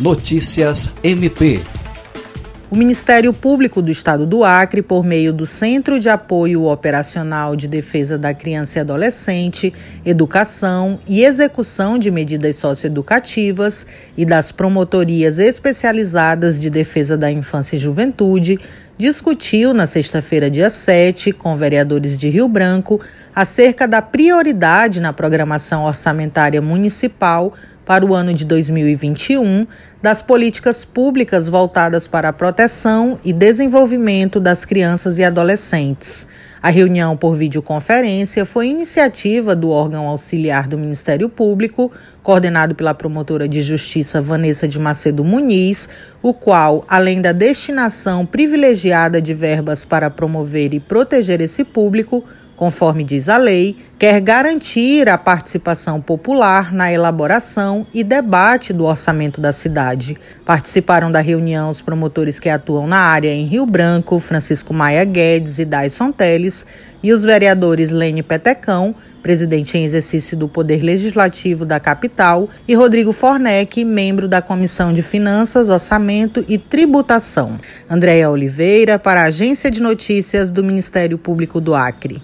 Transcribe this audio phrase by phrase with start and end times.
[0.00, 1.60] Notícias MP.
[2.70, 7.66] O Ministério Público do Estado do Acre, por meio do Centro de Apoio Operacional de
[7.66, 9.74] Defesa da Criança e Adolescente,
[10.06, 13.84] Educação e Execução de Medidas Socioeducativas
[14.16, 18.60] e das Promotorias Especializadas de Defesa da Infância e Juventude,
[18.96, 23.00] discutiu na sexta-feira, dia 7, com vereadores de Rio Branco,
[23.34, 27.52] acerca da prioridade na programação orçamentária municipal
[27.88, 29.66] para o ano de 2021
[30.02, 36.26] das políticas públicas voltadas para a proteção e desenvolvimento das crianças e adolescentes.
[36.60, 41.90] A reunião por videoconferência foi iniciativa do órgão auxiliar do Ministério Público,
[42.22, 45.88] coordenado pela promotora de justiça Vanessa de Macedo Muniz,
[46.20, 52.22] o qual, além da destinação privilegiada de verbas para promover e proteger esse público,
[52.58, 59.40] conforme diz a lei, quer garantir a participação popular na elaboração e debate do orçamento
[59.40, 60.18] da cidade.
[60.44, 65.60] Participaram da reunião os promotores que atuam na área em Rio Branco, Francisco Maia Guedes
[65.60, 66.66] e Dyson Teles,
[67.00, 68.92] e os vereadores Lene Petecão,
[69.22, 75.02] presidente em exercício do Poder Legislativo da capital, e Rodrigo Fornec, membro da Comissão de
[75.02, 77.56] Finanças, Orçamento e Tributação.
[77.88, 82.20] Andréia Oliveira, para a Agência de Notícias do Ministério Público do Acre.